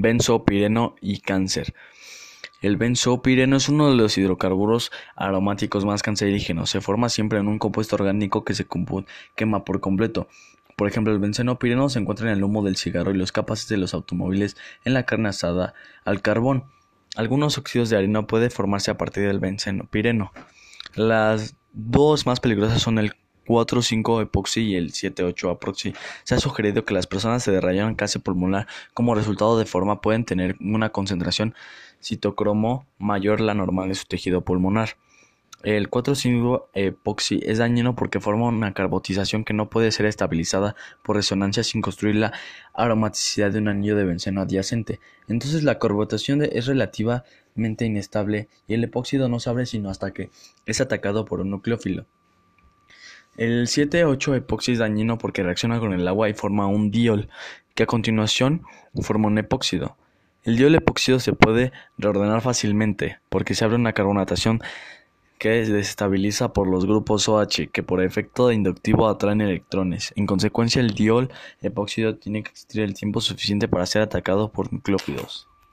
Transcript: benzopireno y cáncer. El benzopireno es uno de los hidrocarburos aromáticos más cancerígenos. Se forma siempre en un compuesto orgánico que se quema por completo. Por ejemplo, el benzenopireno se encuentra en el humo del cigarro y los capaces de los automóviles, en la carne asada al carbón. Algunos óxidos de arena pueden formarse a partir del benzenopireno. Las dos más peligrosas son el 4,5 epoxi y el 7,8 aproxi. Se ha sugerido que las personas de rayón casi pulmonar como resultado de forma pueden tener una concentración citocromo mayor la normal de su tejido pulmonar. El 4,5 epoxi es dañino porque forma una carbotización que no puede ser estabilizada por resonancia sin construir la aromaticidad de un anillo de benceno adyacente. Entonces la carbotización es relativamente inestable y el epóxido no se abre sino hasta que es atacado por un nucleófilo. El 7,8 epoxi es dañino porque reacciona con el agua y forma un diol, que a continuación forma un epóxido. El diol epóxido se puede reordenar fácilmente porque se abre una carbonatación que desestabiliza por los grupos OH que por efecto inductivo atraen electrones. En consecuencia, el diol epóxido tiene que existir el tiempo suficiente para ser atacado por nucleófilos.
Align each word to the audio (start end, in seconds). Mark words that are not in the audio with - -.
benzopireno 0.00 0.94
y 1.00 1.20
cáncer. 1.20 1.74
El 2.62 2.76
benzopireno 2.76 3.56
es 3.56 3.68
uno 3.68 3.90
de 3.90 3.96
los 3.96 4.16
hidrocarburos 4.16 4.92
aromáticos 5.16 5.84
más 5.84 6.02
cancerígenos. 6.02 6.70
Se 6.70 6.80
forma 6.80 7.08
siempre 7.08 7.40
en 7.40 7.48
un 7.48 7.58
compuesto 7.58 7.96
orgánico 7.96 8.44
que 8.44 8.54
se 8.54 8.66
quema 9.34 9.64
por 9.64 9.80
completo. 9.80 10.28
Por 10.76 10.88
ejemplo, 10.88 11.12
el 11.12 11.18
benzenopireno 11.18 11.88
se 11.88 11.98
encuentra 11.98 12.30
en 12.30 12.38
el 12.38 12.44
humo 12.44 12.62
del 12.62 12.76
cigarro 12.76 13.10
y 13.10 13.16
los 13.16 13.32
capaces 13.32 13.68
de 13.68 13.78
los 13.78 13.94
automóviles, 13.94 14.56
en 14.84 14.94
la 14.94 15.04
carne 15.04 15.28
asada 15.28 15.74
al 16.04 16.22
carbón. 16.22 16.64
Algunos 17.16 17.58
óxidos 17.58 17.90
de 17.90 17.96
arena 17.96 18.26
pueden 18.26 18.50
formarse 18.50 18.90
a 18.90 18.96
partir 18.96 19.26
del 19.26 19.40
benzenopireno. 19.40 20.32
Las 20.94 21.56
dos 21.72 22.26
más 22.26 22.40
peligrosas 22.40 22.80
son 22.80 22.98
el 22.98 23.14
4,5 23.52 24.22
epoxi 24.22 24.62
y 24.62 24.76
el 24.76 24.92
7,8 24.92 25.50
aproxi. 25.50 25.92
Se 26.24 26.34
ha 26.34 26.40
sugerido 26.40 26.84
que 26.84 26.94
las 26.94 27.06
personas 27.06 27.44
de 27.44 27.60
rayón 27.60 27.94
casi 27.94 28.18
pulmonar 28.18 28.66
como 28.94 29.14
resultado 29.14 29.58
de 29.58 29.66
forma 29.66 30.00
pueden 30.00 30.24
tener 30.24 30.56
una 30.60 30.88
concentración 30.88 31.54
citocromo 32.02 32.86
mayor 32.98 33.40
la 33.40 33.54
normal 33.54 33.90
de 33.90 33.94
su 33.94 34.06
tejido 34.06 34.40
pulmonar. 34.40 34.96
El 35.62 35.90
4,5 35.90 36.64
epoxi 36.74 37.40
es 37.44 37.58
dañino 37.58 37.94
porque 37.94 38.18
forma 38.18 38.48
una 38.48 38.74
carbotización 38.74 39.44
que 39.44 39.54
no 39.54 39.70
puede 39.70 39.92
ser 39.92 40.06
estabilizada 40.06 40.74
por 41.04 41.14
resonancia 41.14 41.62
sin 41.62 41.82
construir 41.82 42.16
la 42.16 42.32
aromaticidad 42.74 43.52
de 43.52 43.58
un 43.58 43.68
anillo 43.68 43.94
de 43.94 44.04
benceno 44.04 44.40
adyacente. 44.40 44.98
Entonces 45.28 45.62
la 45.62 45.78
carbotización 45.78 46.42
es 46.42 46.66
relativamente 46.66 47.84
inestable 47.84 48.48
y 48.66 48.74
el 48.74 48.82
epóxido 48.82 49.28
no 49.28 49.38
se 49.38 49.50
abre 49.50 49.66
sino 49.66 49.88
hasta 49.88 50.12
que 50.12 50.30
es 50.66 50.80
atacado 50.80 51.24
por 51.26 51.40
un 51.40 51.50
nucleófilo. 51.50 52.06
El 53.36 53.66
7,8 53.66 54.36
epoxi 54.36 54.72
es 54.72 54.78
dañino 54.78 55.16
porque 55.16 55.42
reacciona 55.42 55.80
con 55.80 55.94
el 55.94 56.06
agua 56.06 56.28
y 56.28 56.34
forma 56.34 56.66
un 56.66 56.90
diol, 56.90 57.30
que 57.74 57.84
a 57.84 57.86
continuación 57.86 58.62
forma 59.00 59.28
un 59.28 59.38
epóxido. 59.38 59.96
El 60.44 60.56
diol 60.56 60.74
epóxido 60.74 61.18
se 61.18 61.32
puede 61.32 61.72
reordenar 61.96 62.42
fácilmente 62.42 63.18
porque 63.30 63.54
se 63.54 63.64
abre 63.64 63.76
una 63.76 63.94
carbonatación 63.94 64.60
que 65.38 65.48
desestabiliza 65.48 66.52
por 66.52 66.68
los 66.68 66.84
grupos 66.84 67.28
OH 67.28 67.70
que 67.72 67.82
por 67.82 68.02
efecto 68.02 68.52
inductivo 68.52 69.08
atraen 69.08 69.40
electrones. 69.40 70.12
En 70.14 70.26
consecuencia, 70.26 70.80
el 70.80 70.94
diol 70.94 71.30
epóxido 71.62 72.16
tiene 72.16 72.42
que 72.42 72.50
existir 72.50 72.82
el 72.82 72.94
tiempo 72.94 73.20
suficiente 73.20 73.66
para 73.66 73.86
ser 73.86 74.02
atacado 74.02 74.52
por 74.52 74.72
nucleófilos. 74.72 75.48